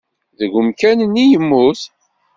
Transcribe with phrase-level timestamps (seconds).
[0.39, 1.81] Deg umkan-nni i yemmut.